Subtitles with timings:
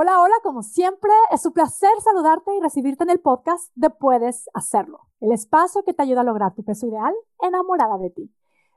[0.00, 4.48] Hola, hola, como siempre, es un placer saludarte y recibirte en el podcast de Puedes
[4.54, 8.32] Hacerlo, el espacio que te ayuda a lograr tu peso ideal enamorada de ti.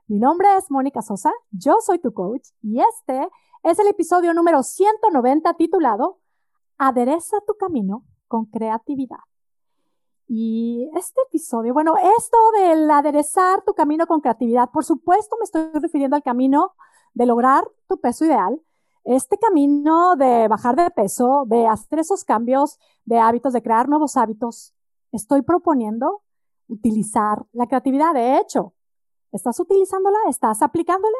[0.08, 3.28] Mi nombre es Mónica Sosa, yo soy tu coach y este
[3.62, 6.18] es el episodio número 190 titulado
[6.76, 9.22] Adereza tu camino con creatividad.
[10.26, 15.70] Y este episodio, bueno, esto del aderezar tu camino con creatividad, por supuesto me estoy
[15.74, 16.72] refiriendo al camino
[17.14, 18.60] de lograr tu peso ideal,
[19.04, 24.16] este camino de bajar de peso, de hacer esos cambios de hábitos, de crear nuevos
[24.16, 24.74] hábitos,
[25.10, 26.22] estoy proponiendo
[26.68, 28.14] utilizar la creatividad.
[28.14, 28.74] De hecho,
[29.32, 30.18] ¿estás utilizándola?
[30.28, 31.16] ¿Estás aplicándola?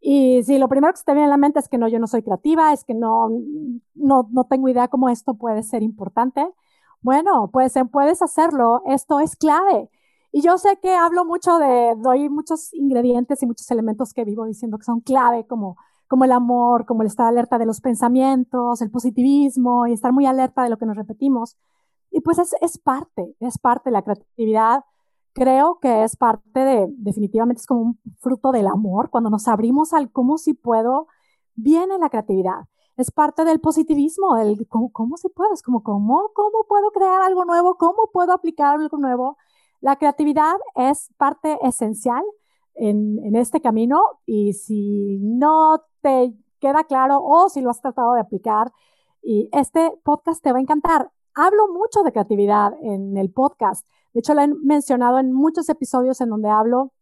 [0.00, 2.00] Y si lo primero que se te viene a la mente es que no, yo
[2.00, 3.30] no soy creativa, es que no,
[3.94, 6.44] no, no tengo idea cómo esto puede ser importante,
[7.02, 9.90] bueno, pues puedes hacerlo, esto es clave.
[10.32, 14.44] Y yo sé que hablo mucho de, doy muchos ingredientes y muchos elementos que vivo
[14.46, 15.76] diciendo que son clave, como,
[16.12, 20.26] como el amor, como el estar alerta de los pensamientos, el positivismo y estar muy
[20.26, 21.56] alerta de lo que nos repetimos.
[22.10, 24.84] Y pues es, es parte, es parte de la creatividad
[25.32, 29.94] creo que es parte de, definitivamente es como un fruto del amor, cuando nos abrimos
[29.94, 31.06] al cómo si puedo,
[31.54, 32.66] viene la creatividad.
[32.98, 37.22] Es parte del positivismo, del cómo, cómo se puede, es como cómo, cómo puedo crear
[37.22, 39.38] algo nuevo, cómo puedo aplicar algo nuevo.
[39.80, 42.22] La creatividad es parte esencial
[42.74, 48.14] en, en este camino y si no te queda claro o si lo has tratado
[48.14, 48.72] de aplicar,
[49.22, 51.10] y este podcast te va a encantar.
[51.34, 56.20] Hablo mucho de creatividad en el podcast de hecho, lo he mencionado en muchos episodios
[56.20, 56.92] en donde hablo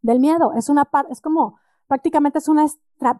[0.00, 0.52] del miedo.
[0.54, 2.66] Es una parte, es como prácticamente es una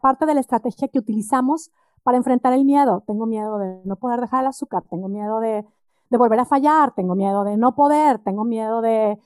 [0.01, 1.71] parte de la estrategia que utilizamos
[2.03, 3.03] para enfrentar el miedo.
[3.07, 5.67] Tengo miedo de no poder dejar el azúcar, tengo miedo de,
[6.09, 9.19] de volver a fallar, tengo miedo de no poder, tengo miedo de,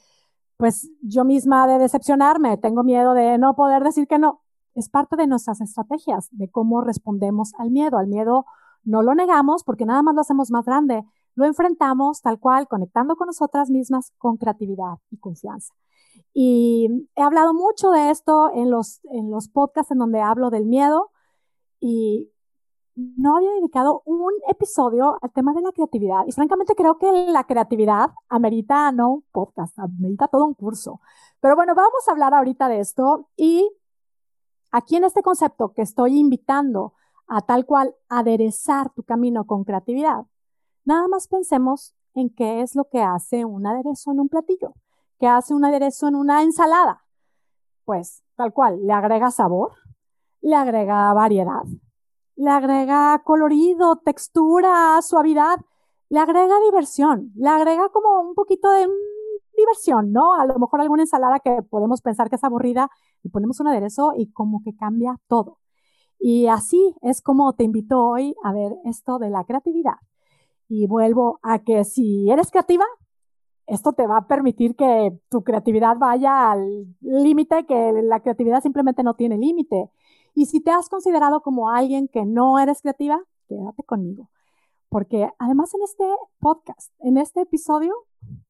[0.56, 4.42] pues yo misma de decepcionarme, tengo miedo de no poder decir que no.
[4.74, 7.98] Es parte de nuestras estrategias, de cómo respondemos al miedo.
[7.98, 8.44] Al miedo
[8.84, 13.16] no lo negamos porque nada más lo hacemos más grande, lo enfrentamos tal cual, conectando
[13.16, 15.74] con nosotras mismas con creatividad y confianza.
[16.32, 20.64] Y he hablado mucho de esto en los, en los podcasts en donde hablo del
[20.64, 21.10] miedo
[21.80, 22.30] y
[22.96, 26.26] no había dedicado un episodio al tema de la creatividad.
[26.26, 31.00] Y francamente creo que la creatividad amerita no un podcast, amerita todo un curso.
[31.40, 33.70] Pero bueno, vamos a hablar ahorita de esto y
[34.70, 36.94] aquí en este concepto que estoy invitando
[37.28, 40.26] a tal cual aderezar tu camino con creatividad,
[40.86, 44.72] Nada más pensemos en qué es lo que hace un aderezo en un platillo,
[45.18, 47.04] qué hace un aderezo en una ensalada.
[47.84, 49.72] Pues tal cual, le agrega sabor,
[50.42, 51.64] le agrega variedad,
[52.36, 55.58] le agrega colorido, textura, suavidad,
[56.08, 58.90] le agrega diversión, le agrega como un poquito de mm,
[59.56, 60.34] diversión, ¿no?
[60.34, 62.90] A lo mejor alguna ensalada que podemos pensar que es aburrida,
[63.22, 65.58] le ponemos un aderezo y como que cambia todo.
[66.18, 69.96] Y así es como te invito hoy a ver esto de la creatividad.
[70.68, 72.84] Y vuelvo a que si eres creativa,
[73.66, 79.02] esto te va a permitir que tu creatividad vaya al límite, que la creatividad simplemente
[79.02, 79.90] no tiene límite.
[80.36, 84.28] Y si te has considerado como alguien que no eres creativa, quédate conmigo.
[84.90, 86.04] Porque además en este
[86.40, 87.94] podcast, en este episodio,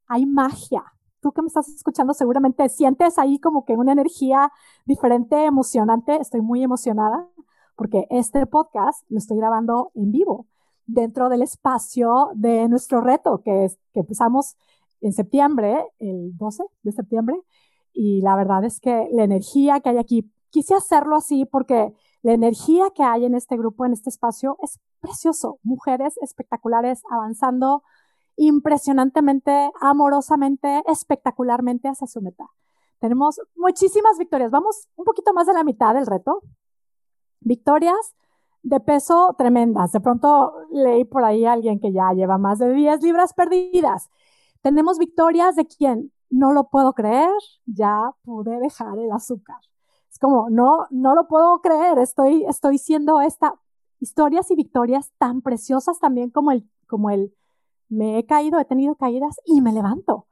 [0.09, 0.83] hay magia.
[1.21, 4.51] Tú que me estás escuchando seguramente sientes ahí como que una energía
[4.85, 6.17] diferente, emocionante.
[6.21, 7.29] Estoy muy emocionada
[7.77, 10.49] porque este podcast lo estoy grabando en vivo
[10.87, 14.57] dentro del espacio de nuestro reto que, es, que empezamos
[15.01, 17.41] en septiembre, el 12 de septiembre,
[17.93, 22.33] y la verdad es que la energía que hay aquí, quise hacerlo así porque la
[22.33, 25.59] energía que hay en este grupo, en este espacio, es precioso.
[25.63, 27.83] Mujeres espectaculares avanzando
[28.37, 32.47] impresionantemente, amorosamente, espectacularmente hacia su meta.
[33.01, 34.51] Tenemos muchísimas victorias.
[34.51, 36.41] Vamos un poquito más de la mitad del reto.
[37.41, 38.15] Victorias
[38.63, 39.93] de peso tremendas.
[39.93, 44.09] De pronto leí por ahí a alguien que ya lleva más de 10 libras perdidas.
[44.63, 47.31] Tenemos victorias de quien no lo puedo creer,
[47.67, 49.59] ya pude dejar el azúcar.
[50.17, 53.55] Es como, no, no lo puedo creer, estoy, estoy siendo esta
[54.01, 57.35] historias y victorias tan preciosas también como el, como el,
[57.91, 60.27] me he caído, he tenido caídas y me levanto.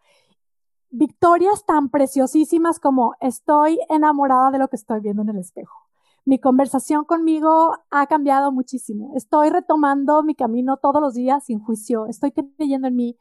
[0.89, 5.85] Victorias tan preciosísimas como estoy enamorada de lo que estoy viendo en el espejo
[6.25, 9.13] mi conversación conmigo ha cambiado muchísimo.
[9.15, 12.07] Estoy retomando mi camino todos los días sin juicio.
[12.07, 13.19] Estoy creyendo en mí.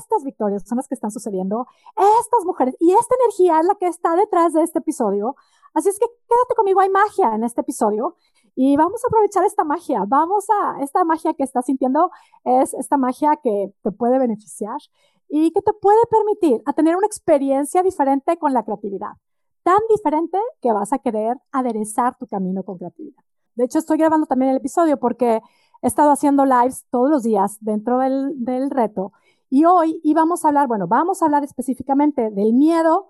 [0.00, 1.68] Estas victorias son las que están sucediendo.
[1.96, 5.36] Estas mujeres y esta energía es la que está detrás de este episodio.
[5.76, 6.80] Así es que quédate conmigo.
[6.80, 8.16] Hay magia en este episodio
[8.54, 10.04] y vamos a aprovechar esta magia.
[10.08, 12.10] Vamos a esta magia que estás sintiendo
[12.44, 14.78] es esta magia que te puede beneficiar
[15.28, 19.16] y que te puede permitir a tener una experiencia diferente con la creatividad
[19.64, 23.22] tan diferente que vas a querer aderezar tu camino con creatividad.
[23.54, 25.42] De hecho, estoy grabando también el episodio porque
[25.82, 29.12] he estado haciendo lives todos los días dentro del, del reto
[29.50, 33.08] y hoy íbamos a hablar, bueno, vamos a hablar específicamente del miedo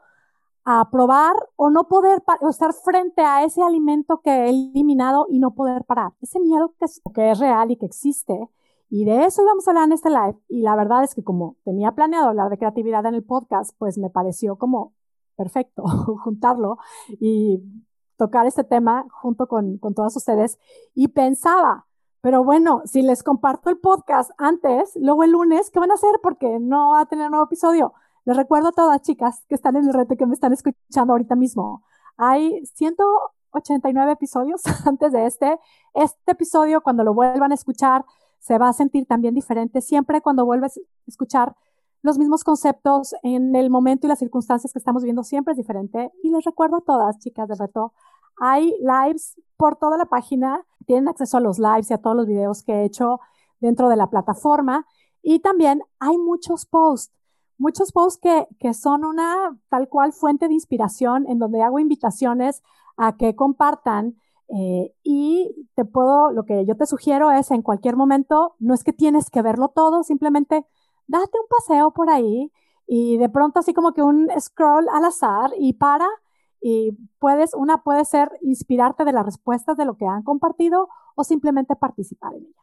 [0.68, 5.54] a probar o no poder estar frente a ese alimento que he eliminado y no
[5.54, 6.12] poder parar.
[6.20, 8.48] Ese miedo que es, que es real y que existe.
[8.90, 10.36] Y de eso íbamos a hablar en este live.
[10.48, 13.96] Y la verdad es que como tenía planeado hablar de creatividad en el podcast, pues
[13.96, 14.92] me pareció como
[15.36, 15.84] perfecto
[16.24, 16.78] juntarlo
[17.20, 17.62] y
[18.16, 20.58] tocar este tema junto con, con todas ustedes.
[20.96, 21.86] Y pensaba,
[22.22, 26.18] pero bueno, si les comparto el podcast antes, luego el lunes, ¿qué van a hacer?
[26.24, 27.94] Porque no va a tener nuevo episodio.
[28.26, 31.36] Les recuerdo a todas chicas que están en el reto que me están escuchando ahorita
[31.36, 31.84] mismo.
[32.16, 35.60] Hay 189 episodios antes de este.
[35.94, 38.04] Este episodio, cuando lo vuelvan a escuchar,
[38.40, 39.80] se va a sentir también diferente.
[39.80, 41.54] Siempre cuando vuelves a escuchar
[42.02, 46.10] los mismos conceptos en el momento y las circunstancias que estamos viviendo, siempre es diferente.
[46.24, 47.92] Y les recuerdo a todas, chicas del reto,
[48.38, 52.26] hay lives por toda la página, tienen acceso a los lives y a todos los
[52.26, 53.20] videos que he hecho
[53.60, 54.84] dentro de la plataforma.
[55.22, 57.12] Y también hay muchos posts,
[57.58, 62.62] muchos posts que, que son una tal cual fuente de inspiración en donde hago invitaciones
[62.96, 64.16] a que compartan.
[64.48, 68.84] Eh, y te puedo, lo que yo te sugiero es en cualquier momento, no es
[68.84, 70.64] que tienes que verlo todo, simplemente
[71.08, 72.52] date un paseo por ahí
[72.86, 76.06] y de pronto así como que un scroll al azar y para
[76.60, 81.24] y puedes, una puede ser inspirarte de las respuestas de lo que han compartido o
[81.24, 82.62] simplemente participar en ella.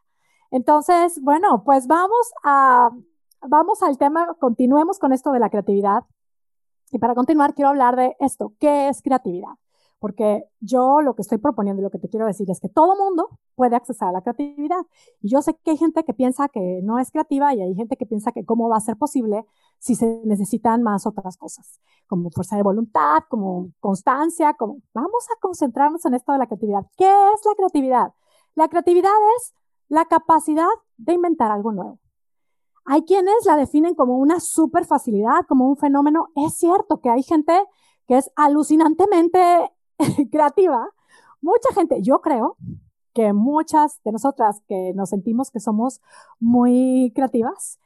[0.52, 2.92] Entonces, bueno, pues vamos a,
[3.48, 6.04] vamos al tema, continuemos con esto de la creatividad.
[6.92, 9.54] Y para continuar, quiero hablar de esto, ¿qué es creatividad?
[10.04, 12.94] porque yo lo que estoy proponiendo y lo que te quiero decir es que todo
[12.98, 14.82] mundo puede acceder a la creatividad.
[15.22, 17.96] Y yo sé que hay gente que piensa que no es creativa y hay gente
[17.96, 19.46] que piensa que cómo va a ser posible
[19.80, 25.40] si se necesitan más otras cosas, como fuerza de voluntad, como constancia, como vamos a
[25.40, 26.86] concentrarnos en esto de la creatividad.
[26.98, 28.14] ¿Qué es la creatividad?
[28.56, 29.54] La creatividad es
[29.88, 30.68] la capacidad
[30.98, 32.00] de inventar algo nuevo.
[32.86, 36.28] Hay quienes la definen como una super facilidad, como un fenómeno.
[36.36, 37.54] Es cierto que hay gente
[38.08, 39.72] que es alucinantemente
[40.32, 40.90] creativa,
[41.42, 42.58] mucha gente, yo creo
[43.14, 46.02] que muchas de nosotras que nos sentimos que somos
[46.40, 47.80] muy creativas,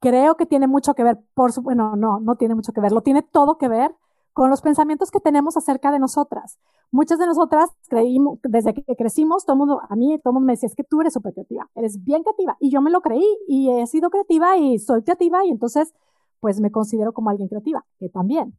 [0.00, 2.92] creo que tiene mucho que ver, por su, bueno, no, no tiene mucho que ver,
[2.92, 3.94] lo tiene todo que ver
[4.32, 6.58] con los pensamientos que tenemos acerca de nosotras.
[6.90, 10.68] Muchas de nosotras creímos, desde que crecimos, todo mundo, a mí todo mundo me decía,
[10.68, 12.56] es que tú eres súper creativa, eres bien creativa.
[12.60, 15.92] Y yo me lo creí y he sido creativa y soy creativa y entonces,
[16.40, 18.56] pues me considero como alguien creativa, que también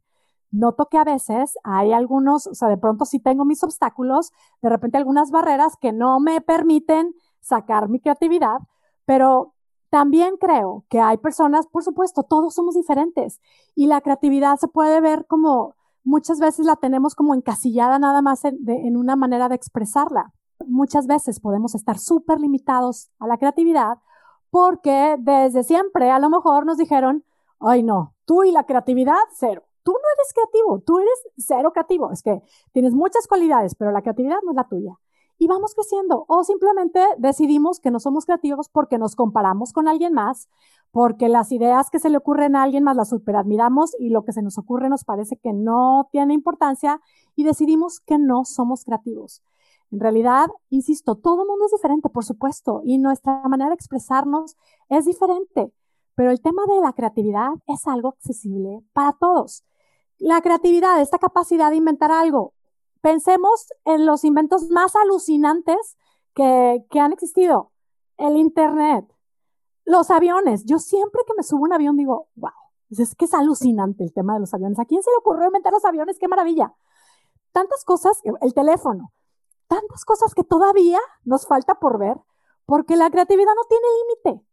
[0.54, 4.30] noto que a veces hay algunos, o sea, de pronto sí tengo mis obstáculos,
[4.62, 8.58] de repente algunas barreras que no me permiten sacar mi creatividad,
[9.04, 9.53] pero
[9.94, 13.40] también creo que hay personas, por supuesto, todos somos diferentes
[13.76, 18.44] y la creatividad se puede ver como muchas veces la tenemos como encasillada nada más
[18.44, 20.32] en, una manera de expresarla.
[20.66, 23.98] Muchas veces podemos estar súper limitados a la creatividad
[24.50, 27.24] porque desde siempre a lo mejor nos dijeron,
[27.60, 32.10] ay no, tú y la creatividad, cero tú no eres creativo, tú eres cero creativo.
[32.10, 32.42] Es que
[32.72, 34.98] tienes muchas cualidades, pero la creatividad no es la tuya.
[35.44, 36.24] Y vamos creciendo.
[36.26, 40.48] O simplemente decidimos que no somos creativos porque nos comparamos con alguien más,
[40.90, 44.32] porque las ideas que se le ocurren a alguien más las superadmiramos y lo que
[44.32, 46.98] se nos ocurre nos parece que no tiene importancia
[47.36, 49.42] y decidimos que no somos creativos.
[49.90, 54.56] En realidad, insisto, todo mundo es diferente, por supuesto, y nuestra manera de expresarnos
[54.88, 55.70] es diferente.
[56.14, 59.62] Pero el tema de la creatividad es algo accesible para todos
[60.18, 62.54] la creatividad, esta capacidad de inventar algo.
[63.04, 65.98] Pensemos en los inventos más alucinantes
[66.32, 67.70] que, han existido.
[68.16, 69.04] El Internet,
[69.84, 70.64] los aviones.
[70.64, 72.50] Yo siempre que me subo a un avión digo, wow,
[72.88, 74.78] es que es alucinante el tema de los aviones.
[74.78, 76.18] ¿A quién se le ocurrió inventar los aviones?
[76.18, 76.72] ¡Qué maravilla!
[77.52, 79.12] Tantas cosas, el teléfono,
[79.68, 82.16] tantas cosas que todavía nos falta por ver,
[82.64, 84.46] porque la creatividad no tiene límite.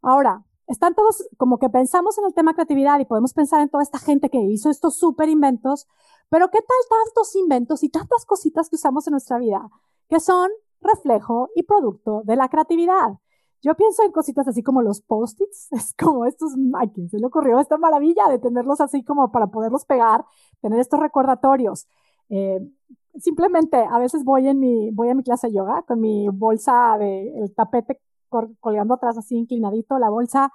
[0.00, 3.82] Ahora, están todos como que pensamos en el tema creatividad y podemos pensar en toda
[3.82, 5.86] esta gente que hizo estos súper inventos,
[6.30, 9.68] pero ¿qué tal tantos inventos y tantas cositas que usamos en nuestra vida
[10.08, 10.50] que son
[10.80, 13.18] reflejo y producto de la creatividad?
[13.60, 17.26] Yo pienso en cositas así como los post-its, es como estos, ¿a quién se le
[17.26, 20.24] ocurrió esta maravilla de tenerlos así como para poderlos pegar,
[20.62, 21.86] tener estos recordatorios?
[22.30, 22.60] Eh,
[23.18, 26.96] simplemente a veces voy en mi, voy a mi clase de yoga con mi bolsa
[26.98, 28.00] de el tapete
[28.60, 30.52] colgando atrás así inclinadito, la bolsa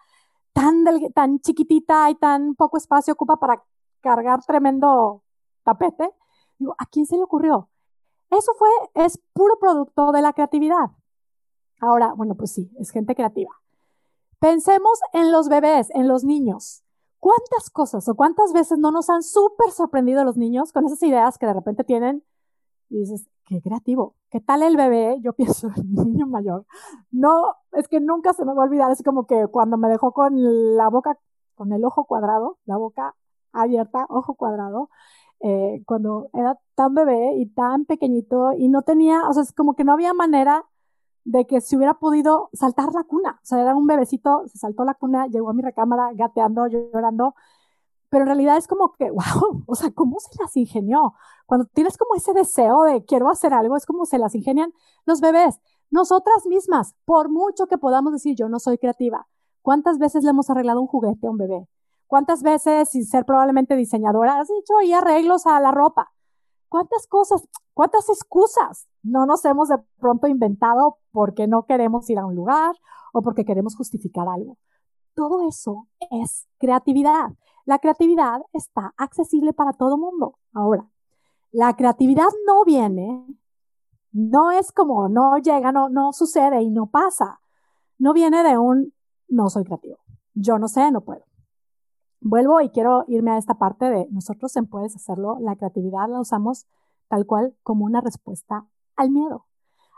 [0.54, 3.64] tan, tan chiquitita y tan poco espacio ocupa para
[4.02, 5.24] cargar tremendo
[5.64, 6.10] tapete.
[6.58, 7.70] Digo, ¿a quién se le ocurrió?
[8.30, 8.70] Eso fue,
[9.06, 10.92] es puro producto de la creatividad.
[11.80, 13.52] Ahora, bueno, pues sí, es gente creativa.
[14.40, 16.84] Pensemos en los bebés, en los niños.
[17.20, 21.38] ¿Cuántas cosas o cuántas veces no nos han súper sorprendido los niños con esas ideas
[21.38, 22.24] que de repente tienen
[22.90, 24.16] Y dices, qué creativo.
[24.30, 25.20] ¿Qué tal el bebé?
[25.22, 26.66] Yo pienso en mi niño mayor.
[27.12, 28.92] No, es que nunca se me va a olvidar.
[28.92, 30.34] Es como que cuando me dejó con
[30.78, 31.18] la boca,
[31.56, 33.16] con el ojo cuadrado, la boca
[33.54, 34.90] abierta, ojo cuadrado,
[35.40, 39.76] eh, cuando era tan bebé y tan pequeñito y no tenía, o sea, es como
[39.76, 40.66] que no había manera
[41.26, 43.40] de que se hubiera podido saltar la cuna.
[43.44, 47.36] O sea, era un bebecito, se saltó la cuna, llegó a mi recámara gateando, llorando,
[48.10, 51.14] pero en realidad es como que, wow, o sea, ¿cómo se las ingenió?
[51.46, 54.74] Cuando tienes como ese deseo de quiero hacer algo, es como se las ingenian
[55.06, 55.60] los bebés.
[55.90, 59.28] Nosotras mismas, por mucho que podamos decir yo no soy creativa,
[59.62, 61.68] ¿cuántas veces le hemos arreglado un juguete a un bebé?
[62.08, 66.14] ¿Cuántas veces, sin ser probablemente diseñadora, has dicho y arreglos a la ropa?
[66.70, 72.26] ¿Cuántas cosas, cuántas excusas no nos hemos de pronto inventado porque no queremos ir a
[72.26, 72.76] un lugar
[73.14, 74.58] o porque queremos justificar algo?
[75.18, 77.32] Todo eso es creatividad.
[77.66, 80.38] La creatividad está accesible para todo mundo.
[80.54, 80.88] Ahora,
[81.52, 83.26] la creatividad no viene,
[84.12, 87.40] no es como no llega, no, no sucede y no pasa.
[87.98, 88.94] No viene de un
[89.28, 89.98] no soy creativo.
[90.36, 91.26] Yo no sé, no puedo.
[92.22, 95.40] Vuelvo y quiero irme a esta parte de nosotros en Puedes Hacerlo.
[95.40, 96.68] La creatividad la usamos
[97.08, 99.48] tal cual como una respuesta al miedo.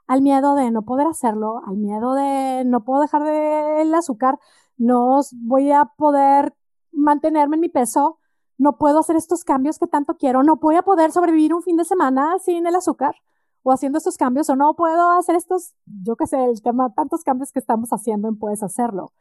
[0.08, 4.40] Al miedo de no poder hacerlo, al miedo de no puedo dejar de el azúcar,
[4.80, 6.56] no voy a poder
[6.92, 8.18] mantenerme en mi peso,
[8.58, 11.78] no puedo hacer estos cambios que tanto quiero, no voy a poder sobrevivir un fin
[11.78, 13.16] de semana sin el azúcar
[13.62, 17.24] o haciendo estos cambios o no puedo hacer estos, yo qué sé, el tema, tantos
[17.24, 19.14] cambios que estamos haciendo en Puedes Hacerlo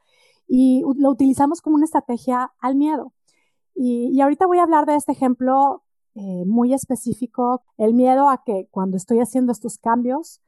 [0.47, 3.13] y lo utilizamos como una estrategia al miedo.
[3.75, 5.85] Y, ahorita voy a hablar de este ejemplo
[6.15, 10.41] eh, muy específico, el miedo a que cuando estoy haciendo estos cambios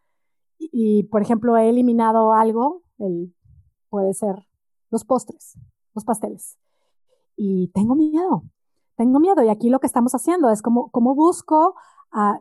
[0.59, 3.33] y, por ejemplo, he eliminado algo, el,
[3.89, 4.50] puede ser
[4.91, 5.59] los postres,
[5.95, 6.59] los pasteles,
[7.37, 8.43] y tengo miedo,
[8.97, 9.43] tengo miedo.
[9.43, 11.75] Y aquí lo que estamos haciendo es como, como busco
[12.13, 12.41] a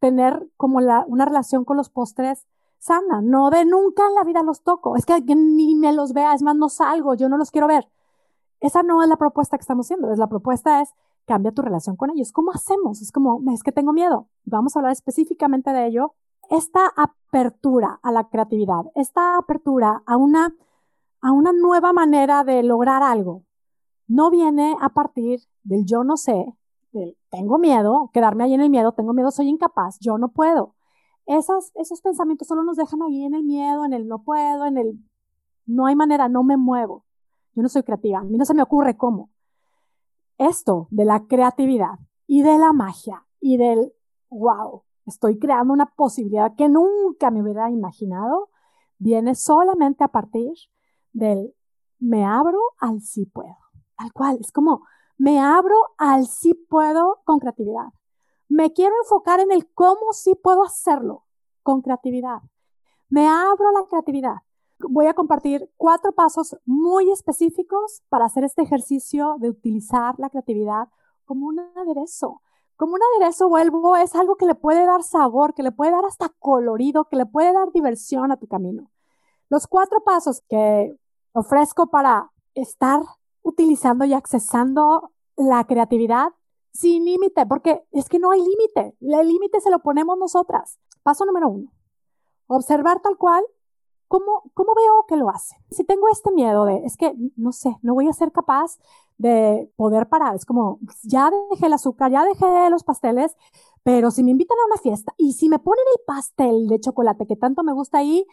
[0.00, 2.46] tener como la, una relación con los postres
[2.84, 6.34] sana, no de nunca en la vida los toco, es que, ni me los vea,
[6.34, 7.88] es más, no salgo, yo no los quiero ver.
[8.60, 10.90] Esa no es la propuesta que estamos haciendo, es la propuesta es
[11.24, 12.32] cambia tu relación con ellos.
[12.32, 13.00] ¿Cómo hacemos?
[13.00, 14.28] Es como, es que tengo miedo.
[14.44, 16.14] Vamos a hablar específicamente de ello.
[16.50, 20.54] Esta apertura a la creatividad, esta apertura a una,
[21.24, 23.44] a una nueva manera de lograr algo,
[24.06, 26.54] no viene a partir del yo no sé,
[26.92, 30.74] del tengo miedo, quedarme ahí en el miedo, tengo miedo, soy incapaz, yo no puedo
[31.26, 34.98] esos pensamientos solo nos dejan ahí en el miedo, en el no puedo, en el
[35.66, 37.04] no hay manera, no me muevo.
[37.54, 39.30] Yo no soy creativa, a mí no se me ocurre cómo.
[40.36, 43.92] Esto de la creatividad y de la magia y del
[44.28, 48.50] wow, estoy creando una posibilidad que nunca me hubiera imaginado,
[48.98, 50.52] viene solamente a partir
[51.14, 51.54] del
[51.98, 53.56] me abro al sí puedo.
[53.96, 54.82] Tal cual, es como
[55.16, 57.92] me abro al sí puedo con creatividad.
[58.48, 61.24] Me quiero enfocar en el cómo sí puedo hacerlo
[61.62, 62.42] con creatividad.
[63.08, 64.36] Me abro a la creatividad.
[64.80, 70.88] Voy a compartir cuatro pasos muy específicos para hacer este ejercicio de utilizar la creatividad
[71.24, 72.42] como un aderezo.
[72.76, 76.04] Como un aderezo, vuelvo, es algo que le puede dar sabor, que le puede dar
[76.04, 78.90] hasta colorido, que le puede dar diversión a tu camino.
[79.48, 80.96] Los cuatro pasos que
[81.34, 83.02] ofrezco para estar
[83.42, 86.28] utilizando y accesando la creatividad
[86.72, 88.96] sin límite, porque es que no hay límite.
[89.00, 90.78] El límite se lo ponemos nosotras.
[91.02, 91.72] Paso número uno,
[92.46, 93.44] observar tal cual
[94.14, 95.56] cómo, cómo veo que lo hace.
[95.70, 98.78] Si tengo este miedo de, es que, no sé, no voy a ser capaz
[99.18, 100.36] de poder parar.
[100.36, 103.36] Es como, ya dejé el azúcar, ya dejé los pasteles,
[103.82, 107.26] pero si me invitan a una fiesta y si me ponen el pastel de chocolate
[107.26, 108.24] que tanto me gusta ahí,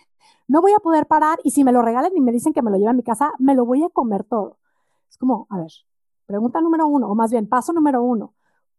[0.48, 2.70] no voy a poder parar y si me lo regalan y me dicen que me
[2.70, 4.60] lo lleve a mi casa, me lo voy a comer todo.
[5.10, 5.72] Es como, a ver,
[6.28, 8.34] Pregunta número uno, o más bien paso número uno.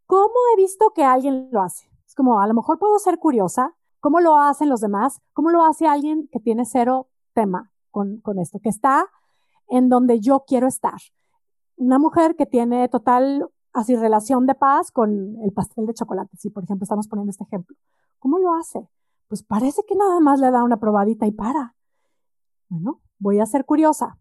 [0.07, 1.91] ¿Cómo he visto que alguien lo hace?
[2.07, 3.75] Es como, a lo mejor puedo ser curiosa.
[4.03, 5.21] ¿Cómo lo hacen los demás?
[5.33, 8.59] ¿Cómo lo hace alguien que tiene cero tema con, con esto?
[8.59, 9.07] Que está
[9.69, 10.99] en donde yo quiero estar.
[11.77, 16.37] Una mujer que tiene total así relación de paz con el pastel de chocolate.
[16.37, 17.77] Si, por ejemplo, estamos poniendo este ejemplo.
[18.19, 18.89] ¿Cómo lo hace?
[19.29, 21.77] Pues parece que nada más le da una probadita y para.
[22.69, 24.19] Bueno, voy a ser curiosa.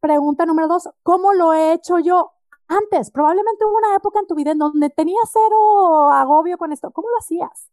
[0.00, 2.32] Pregunta número dos, ¿cómo lo he hecho yo
[2.66, 3.10] antes?
[3.10, 6.90] Probablemente hubo una época en tu vida en donde tenías cero agobio con esto.
[6.90, 7.70] ¿Cómo lo hacías?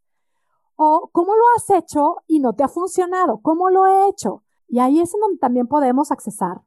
[0.75, 3.39] O ¿cómo lo has hecho y no te ha funcionado?
[3.41, 4.43] ¿Cómo lo he hecho?
[4.67, 6.61] Y ahí es en donde también podemos accesar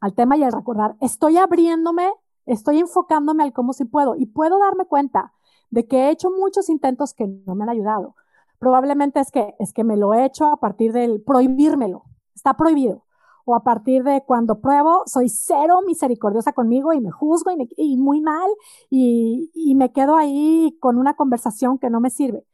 [0.00, 2.10] al tema y al recordar, estoy abriéndome,
[2.46, 5.34] estoy enfocándome al cómo sí puedo y puedo darme cuenta
[5.70, 8.16] de que he hecho muchos intentos que no me han ayudado.
[8.58, 12.04] Probablemente es que, es que me lo he hecho a partir del prohibírmelo.
[12.34, 13.04] Está prohibido
[13.44, 18.20] o a partir de cuando pruebo, soy cero misericordiosa conmigo y me juzgo y, muy
[18.20, 18.48] mal
[18.90, 22.44] y, y me quedo ahí con una conversación que no me sirve.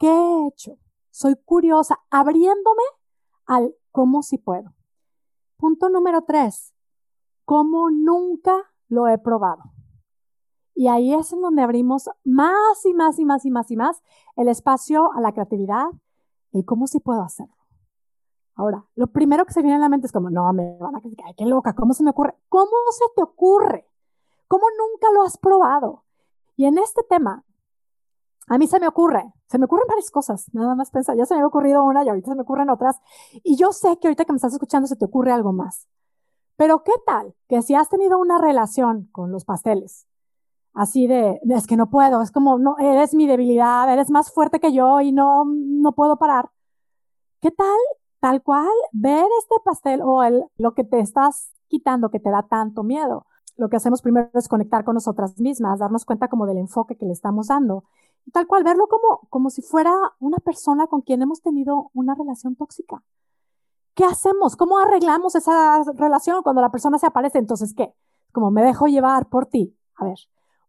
[0.00, 0.78] ¿Qué he hecho?
[1.10, 2.82] Soy curiosa, abriéndome
[3.44, 4.72] al cómo si puedo.
[5.58, 6.74] Punto número tres,
[7.44, 9.62] cómo nunca lo he probado.
[10.74, 14.02] Y ahí es en donde abrimos más y más y más y más y más
[14.36, 15.84] el espacio a la creatividad,
[16.52, 17.54] el cómo si puedo hacerlo.
[18.54, 21.00] Ahora, lo primero que se viene a la mente es como, no, me van a
[21.02, 22.38] criticar, qué loca, ¿cómo se me ocurre?
[22.48, 23.86] ¿Cómo se te ocurre?
[24.48, 26.04] ¿Cómo nunca lo has probado?
[26.56, 27.44] Y en este tema,
[28.50, 31.36] a mí se me ocurre, se me ocurren varias cosas, nada más pensar, ya se
[31.36, 33.00] me ha ocurrido una y ahorita se me ocurren otras.
[33.44, 35.86] Y yo sé que ahorita que me estás escuchando se te ocurre algo más.
[36.56, 40.08] Pero ¿qué tal que si has tenido una relación con los pasteles,
[40.74, 44.58] así de, es que no puedo, es como, no, eres mi debilidad, eres más fuerte
[44.58, 46.50] que yo y no, no puedo parar.
[47.40, 47.78] ¿Qué tal,
[48.18, 52.42] tal cual, ver este pastel o el, lo que te estás quitando que te da
[52.42, 53.26] tanto miedo?
[53.56, 57.06] Lo que hacemos primero es conectar con nosotras mismas, darnos cuenta como del enfoque que
[57.06, 57.84] le estamos dando
[58.32, 62.56] tal cual, verlo como, como si fuera una persona con quien hemos tenido una relación
[62.56, 63.02] tóxica.
[63.94, 64.56] ¿Qué hacemos?
[64.56, 67.38] ¿Cómo arreglamos esa relación cuando la persona se aparece?
[67.38, 67.92] Entonces, ¿qué?
[68.32, 69.76] Como me dejo llevar por ti.
[69.96, 70.18] A ver,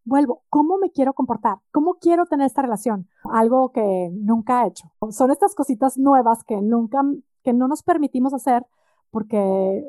[0.03, 1.60] vuelvo, ¿cómo me quiero comportar?
[1.72, 3.08] ¿Cómo quiero tener esta relación?
[3.31, 4.91] Algo que nunca he hecho.
[5.12, 7.03] Son estas cositas nuevas que nunca,
[7.43, 8.65] que no nos permitimos hacer
[9.12, 9.84] porque,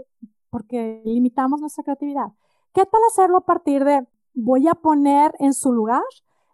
[0.51, 2.29] porque limitamos nuestra creatividad.
[2.73, 6.03] ¿Qué tal hacerlo a partir de voy a poner en su lugar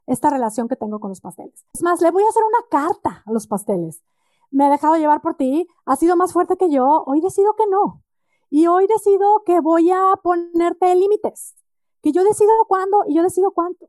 [0.09, 1.65] esta relación que tengo con los pasteles?
[1.73, 4.03] Es más, le voy a hacer una carta a los pasteles.
[4.51, 7.67] Me he dejado llevar por ti, ha sido más fuerte que yo, hoy decido que
[7.71, 8.03] no.
[8.51, 11.55] Y hoy decido que voy a ponerte límites
[12.03, 13.89] que yo decido cuándo y yo decido cuánto.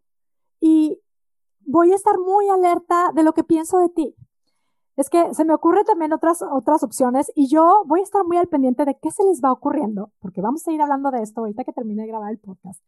[0.60, 1.00] Y
[1.62, 4.16] voy a estar muy alerta de lo que pienso de ti.
[4.96, 8.38] Es que se me ocurren también otras, otras opciones y yo voy a estar muy
[8.38, 11.42] al pendiente de qué se les va ocurriendo, porque vamos a ir hablando de esto
[11.42, 12.84] ahorita que termine de grabar el podcast.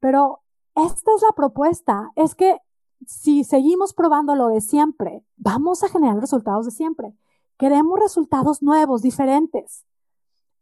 [0.00, 0.40] Pero
[0.86, 2.58] esta es la propuesta, es que
[3.06, 7.14] si seguimos probando lo de siempre, vamos a generar resultados de siempre.
[7.56, 9.84] Queremos resultados nuevos, diferentes.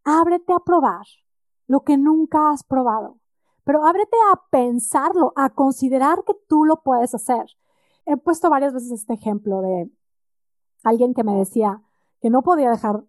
[0.04, 1.06] Ábrete a probar
[1.66, 3.18] lo que nunca has probado
[3.66, 7.46] pero ábrete a pensarlo, a considerar que tú lo puedes hacer.
[8.04, 9.90] He puesto varias veces este ejemplo de
[10.84, 11.82] alguien que me decía
[12.20, 13.02] que no podía dejar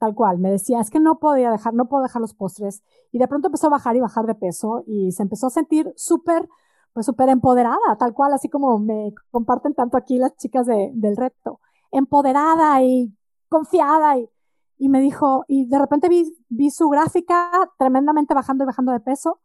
[0.00, 2.82] tal cual, me decía, es que no podía dejar, no puedo dejar los postres
[3.12, 5.92] y de pronto empezó a bajar y bajar de peso y se empezó a sentir
[5.94, 6.48] súper,
[6.94, 11.60] pues súper empoderada, tal cual, así como me comparten tanto aquí las chicas del reto,
[11.92, 13.14] empoderada y
[13.50, 14.30] confiada y,
[14.78, 19.00] y me dijo, y de repente vi, vi su gráfica tremendamente bajando y bajando de
[19.00, 19.38] peso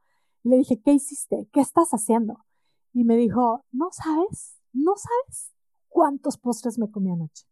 [0.44, 1.50] le dije, ¿qué hiciste?
[1.52, 2.46] ¿Qué estás haciendo?
[2.94, 5.52] Y me dijo, no sabes, no sabes
[5.90, 7.46] cuántos postres me comí anoche.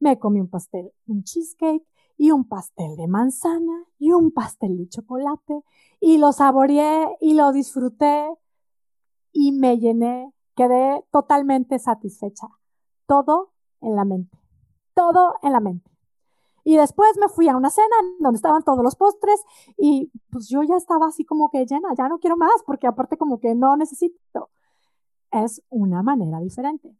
[0.00, 1.86] Me comí un pastel, un cheesecake
[2.20, 5.64] y un pastel de manzana y un pastel de chocolate
[6.00, 8.28] y lo saboreé y lo disfruté
[9.32, 12.46] y me llené, quedé totalmente satisfecha.
[13.06, 14.38] Todo en la mente,
[14.92, 15.90] todo en la mente.
[16.62, 19.42] Y después me fui a una cena donde estaban todos los postres
[19.78, 23.16] y pues yo ya estaba así como que llena, ya no quiero más porque aparte
[23.16, 24.50] como que no necesito.
[25.30, 26.94] Es una manera diferente.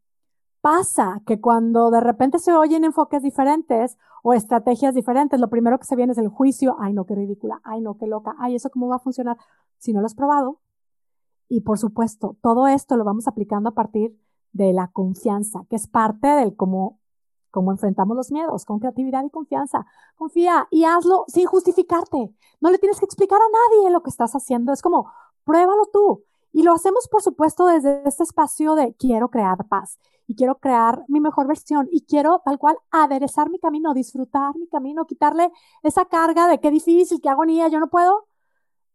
[0.60, 5.86] Pasa que cuando de repente se oyen enfoques diferentes o estrategias diferentes, lo primero que
[5.86, 8.70] se viene es el juicio, ay no, qué ridícula, ay no, qué loca, ay, eso
[8.70, 9.38] cómo va a funcionar
[9.78, 10.60] si no lo has probado.
[11.48, 14.16] Y por supuesto, todo esto lo vamos aplicando a partir
[14.52, 17.00] de la confianza, que es parte del cómo
[17.50, 19.86] cómo enfrentamos los miedos, con creatividad y confianza.
[20.16, 22.32] Confía y hazlo sin justificarte.
[22.60, 24.72] No le tienes que explicar a nadie lo que estás haciendo.
[24.72, 25.10] Es como,
[25.44, 26.24] pruébalo tú.
[26.52, 31.04] Y lo hacemos, por supuesto, desde este espacio de quiero crear paz y quiero crear
[31.08, 35.50] mi mejor versión y quiero tal cual aderezar mi camino, disfrutar mi camino, quitarle
[35.82, 38.26] esa carga de qué difícil, qué agonía, yo no puedo,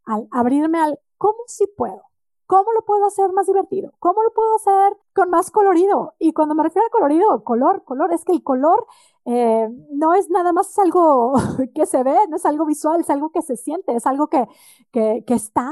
[0.05, 2.03] al abrirme al cómo sí puedo.
[2.47, 3.91] ¿Cómo lo puedo hacer más divertido?
[3.97, 6.13] ¿Cómo lo puedo hacer con más colorido?
[6.19, 8.85] Y cuando me refiero a colorido, color, color, es que el color
[9.25, 11.33] eh, no es nada más algo
[11.73, 14.47] que se ve, no es algo visual, es algo que se siente, es algo que,
[14.91, 15.71] que, que está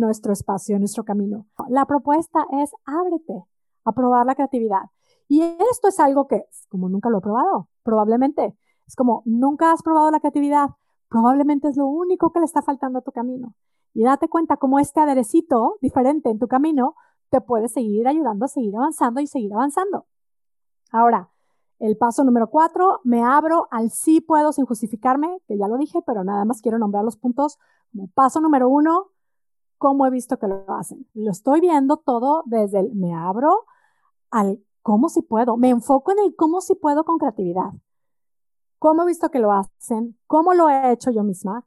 [0.00, 1.46] nuestro espacio, en nuestro camino.
[1.68, 3.44] La propuesta es ábrete
[3.84, 4.82] a probar la creatividad.
[5.28, 9.82] Y esto es algo que, como nunca lo he probado, probablemente, es como nunca has
[9.82, 10.70] probado la creatividad,
[11.08, 13.54] probablemente es lo único que le está faltando a tu camino
[13.94, 16.94] y date cuenta cómo este aderecito diferente en tu camino
[17.30, 20.06] te puede seguir ayudando a seguir avanzando y seguir avanzando.
[20.90, 21.30] Ahora,
[21.78, 26.00] el paso número cuatro, me abro al sí puedo sin justificarme, que ya lo dije,
[26.06, 27.58] pero nada más quiero nombrar los puntos
[28.14, 29.11] paso número uno,
[29.82, 31.08] cómo he visto que lo hacen.
[31.12, 33.64] Lo estoy viendo todo desde el me abro
[34.30, 37.72] al cómo si puedo, me enfoco en el cómo si puedo con creatividad.
[38.78, 40.16] ¿Cómo he visto que lo hacen?
[40.28, 41.66] ¿Cómo lo he hecho yo misma?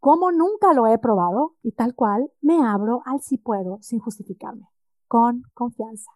[0.00, 4.68] como nunca lo he probado y tal cual me abro al si puedo sin justificarme,
[5.08, 6.12] con confianza.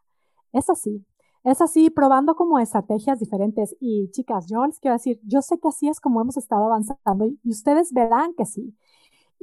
[0.52, 1.04] Es así,
[1.44, 3.74] es así, probando como estrategias diferentes.
[3.80, 7.26] Y chicas, yo les quiero decir, yo sé que así es como hemos estado avanzando
[7.26, 8.76] y ustedes verán que sí.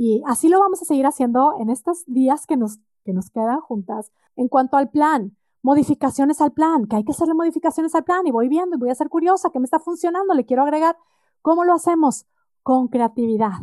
[0.02, 3.60] Y así lo vamos a seguir haciendo en estos días que nos, que nos quedan
[3.60, 4.14] juntas.
[4.38, 8.32] En cuanto al plan, modificaciones al plan, que hay que hacerle modificaciones al plan y
[8.32, 10.96] voy viendo y voy a ser curiosa, que me está funcionando, le quiero agregar.
[11.42, 12.26] ¿Cómo lo hacemos?
[12.64, 13.60] Con creatividad.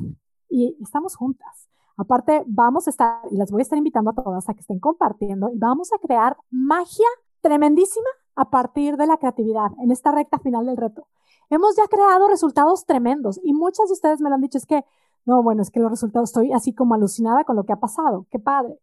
[0.50, 1.70] Y estamos juntas.
[1.96, 4.78] Aparte, vamos a estar, y las voy a estar invitando a todas a que estén
[4.78, 7.08] compartiendo y vamos a crear magia
[7.40, 11.06] tremendísima a partir de la creatividad en esta recta final del reto.
[11.48, 14.84] Hemos ya creado resultados tremendos y muchas de ustedes me lo han dicho, es que,
[15.26, 18.26] no, bueno, es que los resultados, estoy así como alucinada con lo que ha pasado,
[18.30, 18.78] qué padre.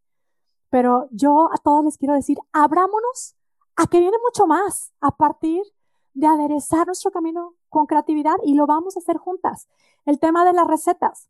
[0.70, 3.36] Pero yo a todos les quiero decir, abrámonos
[3.76, 5.62] a que viene mucho más a partir
[6.14, 9.68] de aderezar nuestro camino con creatividad y lo vamos a hacer juntas.
[10.06, 11.30] El tema de las recetas.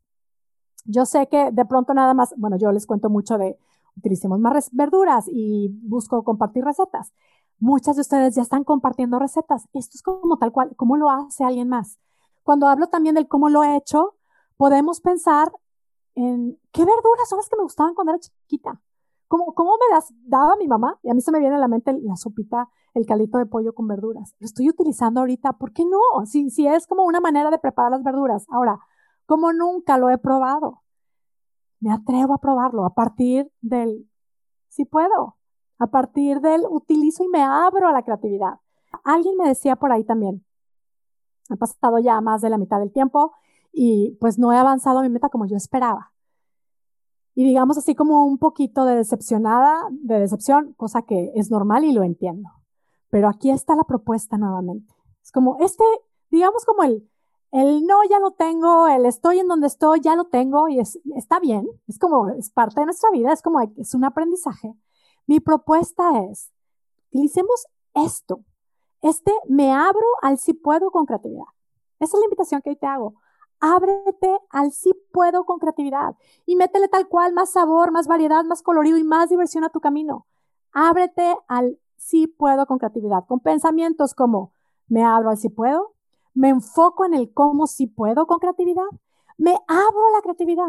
[0.85, 3.57] Yo sé que de pronto nada más, bueno, yo les cuento mucho de
[3.95, 7.13] utilicemos más verduras y busco compartir recetas.
[7.59, 9.67] Muchas de ustedes ya están compartiendo recetas.
[9.73, 11.99] Esto es como tal cual, cómo lo hace alguien más.
[12.41, 14.15] Cuando hablo también del cómo lo he hecho,
[14.57, 15.51] podemos pensar
[16.15, 18.81] en qué verduras son las que me gustaban cuando era chiquita.
[19.27, 20.99] ¿Cómo, cómo me las daba mi mamá?
[21.01, 23.73] Y a mí se me viene a la mente la sopita, el caldito de pollo
[23.73, 24.35] con verduras.
[24.39, 25.53] Lo estoy utilizando ahorita.
[25.53, 26.25] ¿Por qué no?
[26.25, 28.45] Si, si es como una manera de preparar las verduras.
[28.49, 28.79] Ahora,
[29.25, 30.83] como nunca lo he probado,
[31.79, 34.09] me atrevo a probarlo a partir del,
[34.69, 35.37] si puedo,
[35.79, 38.59] a partir del utilizo y me abro a la creatividad.
[39.03, 40.45] Alguien me decía por ahí también,
[41.49, 43.33] ha pasado ya más de la mitad del tiempo
[43.73, 46.13] y pues no he avanzado a mi meta como yo esperaba.
[47.35, 51.91] Y digamos así como un poquito de decepcionada, de decepción, cosa que es normal y
[51.91, 52.49] lo entiendo.
[53.09, 54.93] Pero aquí está la propuesta nuevamente.
[55.23, 55.83] Es como este,
[56.29, 57.09] digamos como el,
[57.51, 60.99] el no ya lo tengo, el estoy en donde estoy ya lo tengo y es,
[61.15, 64.75] está bien, es como, es parte de nuestra vida, es como, es un aprendizaje.
[65.25, 66.51] Mi propuesta es,
[67.09, 68.43] utilicemos esto,
[69.01, 71.45] este me abro al si puedo con creatividad.
[71.99, 73.15] Esa es la invitación que hoy te hago.
[73.65, 78.61] Ábrete al si puedo con creatividad y métele tal cual más sabor, más variedad, más
[78.61, 80.25] colorido y más diversión a tu camino.
[80.73, 84.51] Ábrete al si puedo con creatividad, con pensamientos como
[84.89, 85.93] me abro al si puedo,
[86.33, 88.83] me enfoco en el cómo sí puedo con creatividad,
[89.37, 90.67] me abro a la creatividad,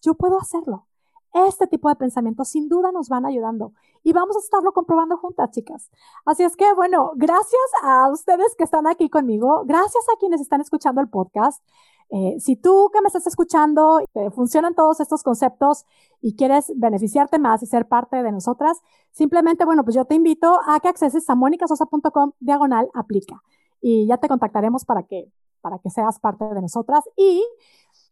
[0.00, 0.86] yo puedo hacerlo.
[1.34, 3.72] Este tipo de pensamientos sin duda nos van ayudando
[4.04, 5.90] y vamos a estarlo comprobando juntas, chicas.
[6.24, 10.60] Así es que, bueno, gracias a ustedes que están aquí conmigo, gracias a quienes están
[10.60, 11.60] escuchando el podcast.
[12.10, 15.84] Eh, si tú que me estás escuchando, te funcionan todos estos conceptos
[16.20, 18.78] y quieres beneficiarte más y ser parte de nosotras,
[19.10, 23.42] simplemente, bueno, pues yo te invito a que acceses a monicasosa.com diagonal aplica
[23.80, 27.04] y ya te contactaremos para que, para que seas parte de nosotras.
[27.16, 27.44] Y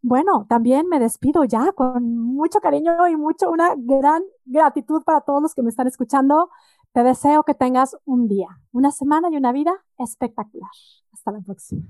[0.01, 5.41] bueno, también me despido ya con mucho cariño y mucho, una gran gratitud para todos
[5.41, 6.49] los que me están escuchando.
[6.93, 10.69] Te deseo que tengas un día, una semana y una vida espectacular.
[11.11, 11.83] Hasta la próxima.